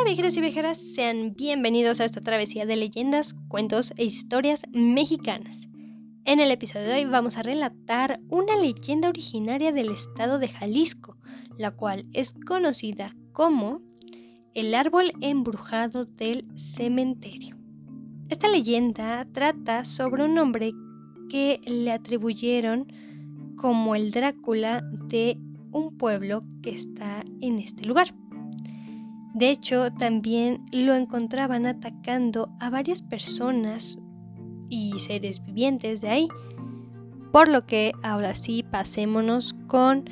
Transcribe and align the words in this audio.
Hola 0.00 0.12
viajeros 0.12 0.36
y 0.38 0.40
viajeras, 0.40 0.78
sean 0.78 1.34
bienvenidos 1.34 2.00
a 2.00 2.06
esta 2.06 2.22
travesía 2.22 2.64
de 2.64 2.74
leyendas, 2.74 3.34
cuentos 3.48 3.92
e 3.98 4.04
historias 4.04 4.62
mexicanas. 4.72 5.68
En 6.24 6.40
el 6.40 6.50
episodio 6.50 6.86
de 6.86 6.94
hoy 6.94 7.04
vamos 7.04 7.36
a 7.36 7.42
relatar 7.42 8.18
una 8.30 8.56
leyenda 8.56 9.10
originaria 9.10 9.72
del 9.72 9.90
estado 9.90 10.38
de 10.38 10.48
Jalisco, 10.48 11.18
la 11.58 11.72
cual 11.72 12.06
es 12.14 12.32
conocida 12.46 13.14
como 13.32 13.82
el 14.54 14.74
árbol 14.74 15.12
embrujado 15.20 16.06
del 16.06 16.46
cementerio. 16.56 17.58
Esta 18.30 18.48
leyenda 18.48 19.28
trata 19.34 19.84
sobre 19.84 20.24
un 20.24 20.38
hombre 20.38 20.72
que 21.28 21.60
le 21.66 21.92
atribuyeron 21.92 22.90
como 23.58 23.94
el 23.94 24.12
Drácula 24.12 24.80
de 25.08 25.36
un 25.72 25.98
pueblo 25.98 26.42
que 26.62 26.70
está 26.70 27.22
en 27.42 27.58
este 27.58 27.84
lugar. 27.84 28.14
De 29.34 29.50
hecho, 29.50 29.92
también 29.92 30.66
lo 30.72 30.94
encontraban 30.94 31.66
atacando 31.66 32.50
a 32.58 32.70
varias 32.70 33.02
personas 33.02 33.98
y 34.68 34.98
seres 34.98 35.44
vivientes 35.44 36.00
de 36.00 36.08
ahí. 36.08 36.28
Por 37.32 37.48
lo 37.48 37.64
que 37.64 37.92
ahora 38.02 38.34
sí 38.34 38.64
pasémonos 38.64 39.54
con 39.66 40.04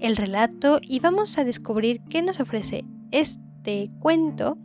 el 0.00 0.16
relato 0.16 0.80
y 0.82 1.00
vamos 1.00 1.36
a 1.38 1.44
descubrir 1.44 2.00
qué 2.08 2.22
nos 2.22 2.40
ofrece 2.40 2.84
este 3.10 3.90
cuento 4.00 4.56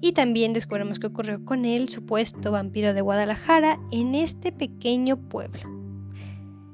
y 0.00 0.12
también 0.12 0.52
descubrimos 0.52 0.98
qué 0.98 1.06
ocurrió 1.06 1.44
con 1.44 1.64
el 1.64 1.88
supuesto 1.88 2.50
vampiro 2.50 2.92
de 2.92 3.02
Guadalajara 3.02 3.78
en 3.92 4.14
este 4.14 4.50
pequeño 4.50 5.16
pueblo. 5.16 5.60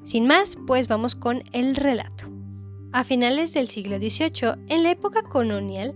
Sin 0.03 0.27
más, 0.27 0.57
pues 0.67 0.89
vamos 0.89 1.15
con 1.15 1.43
el 1.53 1.77
relato. 1.77 2.25
A 2.93 3.05
finales 3.05 3.53
del 3.53 3.69
siglo 3.69 3.99
XVIII, 3.99 4.55
en 4.69 4.83
la 4.83 4.93
época 4.93 5.23
colonial, 5.25 5.95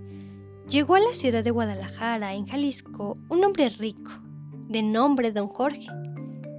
Llegó 0.68 0.94
a 0.94 1.00
la 1.00 1.12
ciudad 1.12 1.42
de 1.42 1.50
Guadalajara, 1.50 2.34
en 2.34 2.46
Jalisco, 2.46 3.18
un 3.28 3.44
hombre 3.44 3.68
rico, 3.68 4.12
de 4.68 4.82
nombre 4.82 5.32
Don 5.32 5.48
Jorge. 5.48 5.88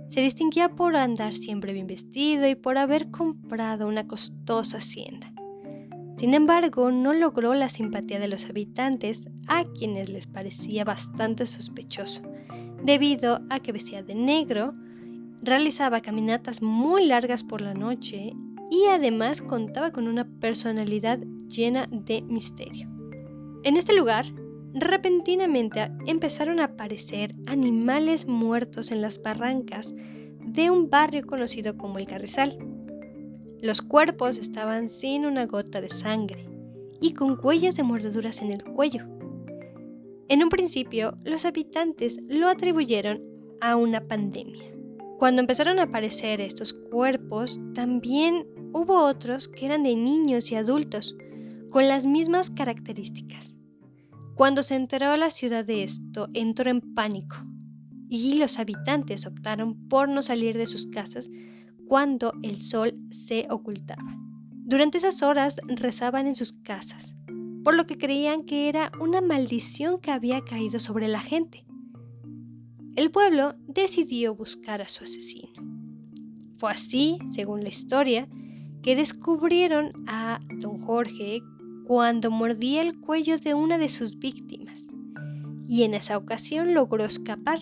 Se 0.08 0.22
distinguía 0.22 0.70
por 0.70 0.96
andar 0.96 1.34
siempre 1.34 1.74
bien 1.74 1.88
vestido 1.88 2.48
y 2.48 2.56
por 2.56 2.78
haber 2.78 3.10
comprado 3.12 3.88
una 3.88 4.06
costosa 4.06 4.78
hacienda. 4.78 5.34
Sin 6.18 6.34
embargo, 6.34 6.92
no 6.92 7.14
logró 7.14 7.54
la 7.54 7.70
simpatía 7.70 8.20
de 8.20 8.28
los 8.28 8.46
habitantes, 8.46 9.30
a 9.48 9.64
quienes 9.64 10.10
les 10.10 10.28
parecía 10.28 10.84
bastante 10.84 11.48
sospechoso, 11.48 12.22
debido 12.84 13.42
a 13.50 13.62
que 13.62 13.72
vestía 13.72 14.04
de 14.04 14.16
negro, 14.16 14.76
realizaba 15.42 16.02
caminatas 16.02 16.62
muy 16.62 17.06
largas 17.06 17.44
por 17.44 17.62
la 17.62 17.74
noche 17.74 18.34
y 18.70 18.86
además 18.90 19.42
contaba 19.42 19.92
con 19.92 20.08
una 20.08 20.26
personalidad 20.40 21.20
llena 21.48 21.88
de 21.90 22.22
misterio. 22.22 22.93
En 23.64 23.78
este 23.78 23.96
lugar, 23.96 24.26
repentinamente 24.74 25.90
empezaron 26.06 26.60
a 26.60 26.66
aparecer 26.66 27.34
animales 27.46 28.28
muertos 28.28 28.92
en 28.92 29.02
las 29.02 29.22
barrancas 29.22 29.94
de 30.42 30.70
un 30.70 30.90
barrio 30.90 31.26
conocido 31.26 31.78
como 31.78 31.98
el 31.98 32.06
Carrizal. 32.06 32.58
Los 33.62 33.82
cuerpos 33.82 34.38
estaban 34.38 34.90
sin 34.90 35.26
una 35.26 35.46
gota 35.46 35.80
de 35.80 35.88
sangre 35.88 36.46
y 37.00 37.14
con 37.14 37.40
huellas 37.42 37.76
de 37.76 37.84
mordeduras 37.84 38.42
en 38.42 38.52
el 38.52 38.66
cuello. 38.66 39.06
En 40.28 40.44
un 40.44 40.50
principio, 40.50 41.18
los 41.24 41.46
habitantes 41.46 42.20
lo 42.28 42.50
atribuyeron 42.50 43.22
a 43.62 43.78
una 43.78 44.06
pandemia. 44.06 44.74
Cuando 45.18 45.42
empezaron 45.42 45.80
a 45.80 45.84
aparecer 45.84 46.42
estos 46.42 46.74
cuerpos, 46.74 47.62
también 47.74 48.46
hubo 48.74 49.06
otros 49.06 49.48
que 49.48 49.66
eran 49.68 49.84
de 49.84 49.96
niños 49.96 50.52
y 50.52 50.56
adultos, 50.56 51.16
con 51.74 51.88
las 51.88 52.06
mismas 52.06 52.52
características. 52.52 53.58
Cuando 54.36 54.62
se 54.62 54.76
enteró 54.76 55.18
la 55.18 55.32
ciudad 55.32 55.66
de 55.66 55.84
esto, 55.84 56.30
entró 56.36 56.70
en 56.70 56.82
pánico 56.94 57.36
y 58.08 58.36
los 58.36 58.60
habitantes 58.60 59.26
optaron 59.26 59.90
por 59.90 60.08
no 60.08 60.22
salir 60.22 60.56
de 60.56 60.68
sus 60.68 60.86
casas 60.86 61.32
cuando 61.88 62.32
el 62.44 62.62
sol 62.62 62.94
se 63.10 63.48
ocultaba. 63.50 64.06
Durante 64.52 65.00
esas 65.00 65.24
horas 65.24 65.60
rezaban 65.66 66.28
en 66.28 66.36
sus 66.36 66.54
casas, 66.54 67.16
por 67.64 67.74
lo 67.74 67.88
que 67.88 67.98
creían 67.98 68.44
que 68.44 68.70
era 68.70 68.92
una 69.02 69.20
maldición 69.20 70.00
que 70.00 70.12
había 70.12 70.42
caído 70.42 70.80
sobre 70.80 71.08
la 71.08 71.22
gente. 71.22 71.66
El 72.96 73.10
pueblo 73.10 73.56
decidió 73.66 74.36
buscar 74.36 74.84
a 74.84 74.88
su 74.88 75.06
asesino. 75.06 75.54
Fue 76.58 76.70
así, 76.70 77.18
según 77.26 77.64
la 77.64 77.70
historia, 77.70 78.28
que 78.84 78.96
descubrieron 78.96 79.92
a 80.06 80.40
don 80.60 80.78
Jorge 80.78 81.42
cuando 81.86 82.32
mordía 82.32 82.82
el 82.82 83.00
cuello 83.00 83.38
de 83.38 83.54
una 83.54 83.78
de 83.78 83.90
sus 83.90 84.18
víctimas, 84.18 84.90
y 85.68 85.84
en 85.84 85.94
esa 85.94 86.18
ocasión 86.18 86.74
logró 86.74 87.06
escapar, 87.06 87.60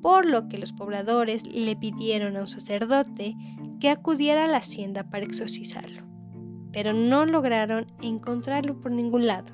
por 0.00 0.26
lo 0.26 0.48
que 0.48 0.58
los 0.58 0.72
pobladores 0.72 1.46
le 1.46 1.76
pidieron 1.76 2.36
a 2.36 2.42
un 2.42 2.48
sacerdote 2.48 3.34
que 3.80 3.90
acudiera 3.90 4.44
a 4.44 4.48
la 4.48 4.58
hacienda 4.58 5.10
para 5.10 5.24
exorcizarlo, 5.24 6.02
pero 6.72 6.92
no 6.92 7.26
lograron 7.26 7.86
encontrarlo 8.00 8.80
por 8.80 8.92
ningún 8.92 9.26
lado. 9.26 9.52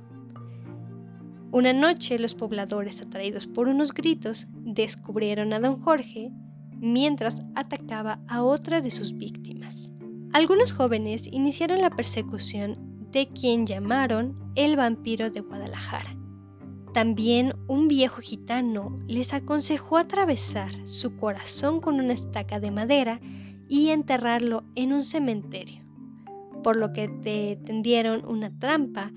Una 1.50 1.72
noche 1.72 2.18
los 2.18 2.34
pobladores, 2.34 3.00
atraídos 3.02 3.46
por 3.46 3.68
unos 3.68 3.92
gritos, 3.92 4.46
descubrieron 4.52 5.52
a 5.52 5.60
don 5.60 5.80
Jorge 5.80 6.30
mientras 6.78 7.42
atacaba 7.54 8.20
a 8.26 8.42
otra 8.42 8.80
de 8.80 8.90
sus 8.90 9.16
víctimas. 9.16 9.92
Algunos 10.32 10.72
jóvenes 10.72 11.28
iniciaron 11.30 11.80
la 11.80 11.90
persecución 11.90 12.91
de 13.12 13.28
quien 13.28 13.66
llamaron 13.66 14.34
el 14.54 14.76
vampiro 14.76 15.30
de 15.30 15.40
Guadalajara. 15.40 16.16
También 16.92 17.54
un 17.68 17.88
viejo 17.88 18.20
gitano 18.20 18.98
les 19.06 19.32
aconsejó 19.32 19.96
atravesar 19.96 20.70
su 20.86 21.16
corazón 21.16 21.80
con 21.80 22.00
una 22.00 22.12
estaca 22.12 22.60
de 22.60 22.70
madera 22.70 23.20
y 23.68 23.88
enterrarlo 23.88 24.64
en 24.74 24.92
un 24.92 25.02
cementerio, 25.02 25.82
por 26.62 26.76
lo 26.76 26.92
que 26.92 27.08
te 27.08 27.56
tendieron 27.64 28.26
una 28.26 28.50
trampa 28.58 29.10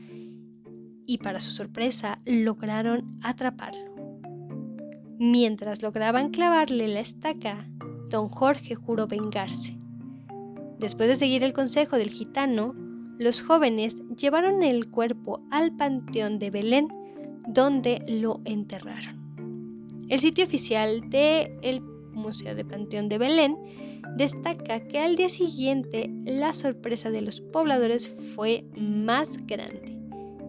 y 1.05 1.17
para 1.17 1.39
su 1.39 1.51
sorpresa 1.51 2.19
lograron 2.25 3.19
atraparlo. 3.22 3.94
Mientras 5.19 5.81
lograban 5.81 6.29
clavarle 6.29 6.88
la 6.88 7.00
estaca, 7.00 7.67
don 8.09 8.29
Jorge 8.29 8.75
juró 8.75 9.07
vengarse. 9.07 9.78
Después 10.79 11.09
de 11.09 11.16
seguir 11.16 11.44
el 11.44 11.53
consejo 11.53 11.97
del 11.97 12.09
gitano, 12.09 12.75
los 13.17 13.41
jóvenes 13.41 13.95
llevaron 14.17 14.63
el 14.63 14.89
cuerpo 14.89 15.41
al 15.51 15.75
Panteón 15.75 16.39
de 16.39 16.49
Belén, 16.51 16.87
donde 17.47 18.03
lo 18.07 18.41
enterraron. 18.45 19.25
El 20.09 20.19
sitio 20.19 20.45
oficial 20.45 21.09
del 21.09 21.81
Museo 22.13 22.55
de 22.55 22.65
Panteón 22.65 23.09
de 23.09 23.17
Belén 23.17 23.57
destaca 24.17 24.79
que 24.87 24.99
al 24.99 25.15
día 25.15 25.29
siguiente 25.29 26.09
la 26.25 26.53
sorpresa 26.53 27.09
de 27.09 27.21
los 27.21 27.41
pobladores 27.41 28.13
fue 28.35 28.63
más 28.77 29.37
grande, 29.47 29.97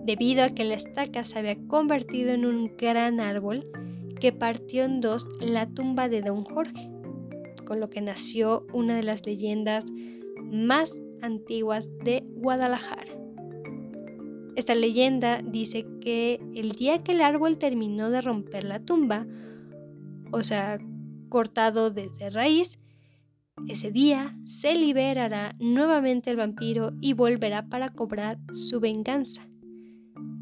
debido 0.05 0.45
a 0.45 0.51
que 0.51 0.65
la 0.65 0.75
estaca 0.75 1.25
se 1.25 1.39
había 1.39 1.57
convertido 1.67 2.31
en 2.31 2.45
un 2.45 2.73
gran 2.77 3.21
árbol 3.21 3.67
que 4.21 4.33
partió 4.33 4.85
en 4.85 5.01
dos 5.01 5.29
la 5.41 5.67
tumba 5.67 6.09
de 6.09 6.23
don 6.23 6.45
Jorge, 6.45 6.91
con 7.65 7.81
lo 7.81 7.91
que 7.91 8.01
nació 8.01 8.67
una 8.73 8.97
de 8.97 9.03
las 9.03 9.27
leyendas 9.27 9.87
más 10.45 11.01
antiguas 11.23 11.91
de 12.05 12.25
Guadalajara. 12.37 13.13
Esta 14.57 14.75
leyenda 14.75 15.43
dice 15.43 15.87
que 16.01 16.41
el 16.55 16.73
día 16.73 17.03
que 17.03 17.13
el 17.13 17.21
árbol 17.21 17.59
terminó 17.59 18.11
de 18.11 18.23
romper 18.23 18.65
la 18.65 18.81
tumba, 18.81 19.27
o 20.33 20.43
sea, 20.43 20.79
cortado 21.29 21.91
desde 21.91 22.31
raíz, 22.31 22.79
ese 23.69 23.91
día 23.91 24.37
se 24.45 24.75
liberará 24.75 25.55
nuevamente 25.59 26.31
el 26.31 26.37
vampiro 26.37 26.93
y 27.01 27.15
volverá 27.15 27.69
para 27.69 27.89
cobrar 27.89 28.39
su 28.53 28.81
venganza, 28.81 29.49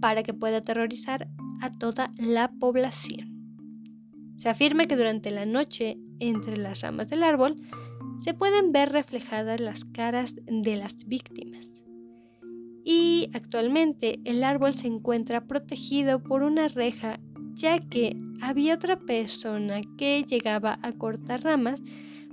para 0.00 0.22
que 0.22 0.34
pueda 0.34 0.58
aterrorizar 0.58 1.28
a 1.60 1.72
toda 1.72 2.10
la 2.18 2.52
población. 2.52 3.34
Se 4.36 4.48
afirma 4.48 4.86
que 4.86 4.96
durante 4.96 5.30
la 5.30 5.46
noche, 5.46 5.96
entre 6.18 6.56
las 6.56 6.82
ramas 6.82 7.08
del 7.08 7.22
árbol, 7.22 7.56
se 8.22 8.34
pueden 8.34 8.72
ver 8.72 8.92
reflejadas 8.92 9.60
las 9.60 9.84
caras 9.84 10.34
de 10.46 10.76
las 10.76 11.06
víctimas. 11.06 11.82
Y 12.84 13.30
actualmente 13.32 14.20
el 14.24 14.44
árbol 14.44 14.74
se 14.74 14.86
encuentra 14.86 15.46
protegido 15.46 16.22
por 16.22 16.42
una 16.42 16.68
reja 16.68 17.18
ya 17.54 17.80
que 17.80 18.16
había 18.40 18.74
otra 18.74 18.98
persona 18.98 19.80
que 19.96 20.24
llegaba 20.24 20.78
a 20.82 20.92
cortar 20.92 21.42
ramas 21.42 21.82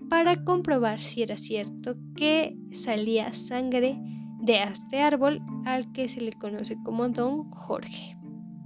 para 0.09 0.43
comprobar 0.43 1.01
si 1.01 1.23
era 1.23 1.37
cierto 1.37 1.95
que 2.15 2.57
salía 2.71 3.33
sangre 3.33 3.97
de 4.41 4.63
este 4.63 4.99
árbol 4.99 5.41
al 5.65 5.91
que 5.93 6.09
se 6.09 6.19
le 6.19 6.33
conoce 6.33 6.75
como 6.83 7.07
Don 7.07 7.49
Jorge. 7.51 8.17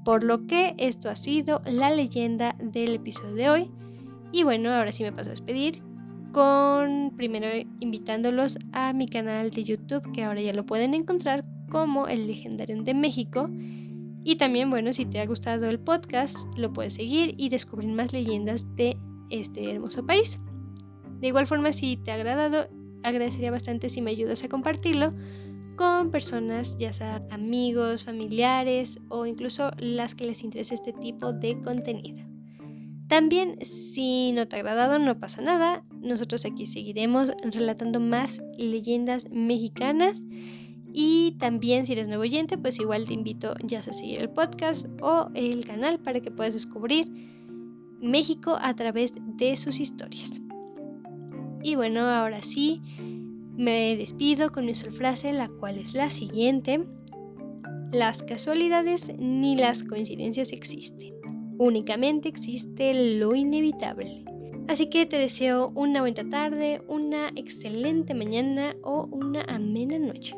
Por 0.03 0.23
lo 0.23 0.47
que 0.47 0.73
esto 0.77 1.09
ha 1.09 1.15
sido 1.15 1.61
la 1.65 1.89
leyenda 1.91 2.55
del 2.59 2.95
episodio 2.95 3.35
de 3.35 3.49
hoy. 3.49 3.71
Y 4.31 4.43
bueno, 4.43 4.71
ahora 4.71 4.91
sí 4.91 5.03
me 5.03 5.11
paso 5.11 5.29
a 5.29 5.33
despedir 5.33 5.83
con 6.35 7.13
primero 7.15 7.47
invitándolos 7.79 8.57
a 8.73 8.91
mi 8.91 9.07
canal 9.07 9.51
de 9.51 9.63
YouTube 9.63 10.11
que 10.11 10.25
ahora 10.25 10.41
ya 10.41 10.51
lo 10.51 10.65
pueden 10.65 10.93
encontrar 10.93 11.45
como 11.69 12.09
El 12.09 12.27
Legendario 12.27 12.83
de 12.83 12.93
México 12.93 13.49
Y 14.21 14.35
también, 14.35 14.69
bueno, 14.69 14.91
si 14.91 15.05
te 15.05 15.21
ha 15.21 15.25
gustado 15.25 15.69
el 15.69 15.79
podcast, 15.79 16.35
lo 16.57 16.73
puedes 16.73 16.95
seguir 16.95 17.35
y 17.37 17.47
descubrir 17.47 17.89
más 17.91 18.11
leyendas 18.11 18.65
de 18.75 18.97
este 19.29 19.71
hermoso 19.71 20.05
país. 20.05 20.41
De 21.21 21.27
igual 21.27 21.47
forma, 21.47 21.71
si 21.71 21.95
te 21.95 22.11
ha 22.11 22.15
agradado, 22.15 22.67
agradecería 23.03 23.51
bastante 23.51 23.87
si 23.87 24.01
me 24.01 24.11
ayudas 24.11 24.43
a 24.43 24.49
compartirlo 24.49 25.13
con 25.77 26.11
personas, 26.11 26.77
ya 26.77 26.91
sea 26.91 27.25
amigos, 27.31 28.03
familiares 28.03 28.99
o 29.07 29.25
incluso 29.25 29.71
las 29.77 30.15
que 30.15 30.25
les 30.25 30.43
interese 30.43 30.75
este 30.75 30.91
tipo 30.91 31.31
de 31.31 31.61
contenido. 31.61 32.25
También, 33.07 33.57
si 33.61 34.33
no 34.33 34.47
te 34.47 34.57
ha 34.57 34.59
agradado, 34.59 34.99
no 34.99 35.17
pasa 35.17 35.41
nada. 35.41 35.83
Nosotros 36.05 36.45
aquí 36.45 36.67
seguiremos 36.67 37.33
relatando 37.43 37.99
más 37.99 38.41
leyendas 38.57 39.29
mexicanas. 39.31 40.23
Y 40.93 41.35
también, 41.39 41.85
si 41.85 41.93
eres 41.93 42.07
nuevo 42.07 42.23
oyente, 42.23 42.57
pues 42.57 42.79
igual 42.79 43.05
te 43.05 43.13
invito 43.13 43.55
ya 43.63 43.79
a 43.79 43.93
seguir 43.93 44.19
el 44.19 44.29
podcast 44.29 44.85
o 45.01 45.29
el 45.33 45.65
canal 45.65 45.99
para 45.99 46.21
que 46.21 46.31
puedas 46.31 46.53
descubrir 46.53 47.07
México 48.01 48.55
a 48.61 48.75
través 48.75 49.13
de 49.37 49.55
sus 49.57 49.79
historias. 49.79 50.41
Y 51.63 51.75
bueno, 51.75 52.01
ahora 52.01 52.43
sí, 52.43 52.81
me 53.57 53.97
despido 53.97 54.51
con 54.51 54.65
nuestra 54.65 54.91
frase, 54.91 55.33
la 55.33 55.49
cual 55.49 55.79
es 55.79 55.95
la 55.95 56.11
siguiente. 56.11 56.85
Las 57.91 58.21
casualidades 58.21 59.11
ni 59.17 59.55
las 59.55 59.83
coincidencias 59.83 60.53
existen. 60.53 61.15
Únicamente 61.57 62.29
existe 62.29 63.17
lo 63.17 63.33
inevitable. 63.33 64.23
Así 64.67 64.87
que 64.87 65.05
te 65.05 65.17
deseo 65.17 65.71
una 65.75 66.01
buena 66.01 66.27
tarde, 66.29 66.81
una 66.87 67.29
excelente 67.35 68.13
mañana 68.13 68.75
o 68.81 69.07
una 69.11 69.43
amena 69.43 69.99
noche. 69.99 70.35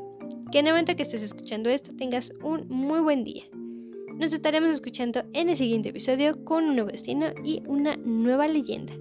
Que 0.51 0.59
en 0.59 0.67
el 0.67 0.73
momento 0.73 0.95
que 0.95 1.03
estés 1.03 1.23
escuchando 1.23 1.69
esto 1.69 1.95
tengas 1.95 2.33
un 2.43 2.67
muy 2.67 2.99
buen 2.99 3.23
día. 3.23 3.43
Nos 4.15 4.33
estaremos 4.33 4.69
escuchando 4.69 5.23
en 5.33 5.49
el 5.49 5.55
siguiente 5.55 5.89
episodio 5.89 6.43
con 6.43 6.65
un 6.65 6.75
nuevo 6.75 6.91
destino 6.91 7.27
y 7.43 7.61
una 7.67 7.95
nueva 7.97 8.47
leyenda. 8.47 8.93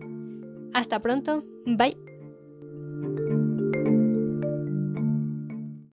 Hasta 0.75 1.01
pronto, 1.01 1.45
bye. 1.65 1.97